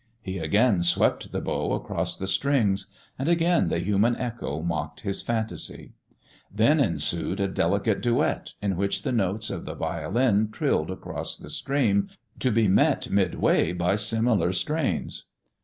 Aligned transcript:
He 0.23 0.39
again 0.39 0.81
swept 0.81 1.31
the 1.31 1.41
bow 1.41 1.73
across 1.73 2.17
the 2.17 2.25
strings; 2.25 2.87
and 3.19 3.29
again 3.29 3.67
the 3.69 3.77
human 3.77 4.15
echo 4.15 4.63
mocked 4.63 5.01
his 5.01 5.21
fantasy. 5.21 5.93
Then 6.51 6.79
ensued 6.79 7.39
a 7.39 7.47
delicate 7.47 8.01
duet, 8.01 8.53
in 8.63 8.77
which 8.77 9.03
the 9.03 9.11
notes 9.11 9.51
of 9.51 9.65
the 9.65 9.75
violin 9.75 10.49
trilled 10.51 10.89
across 10.89 11.37
the 11.37 11.51
stream, 11.51 12.09
to 12.39 12.49
be 12.49 12.67
met 12.67 13.11
midway 13.11 13.73
by 13.73 13.95
similar 13.95 14.51
strains. 14.53 15.25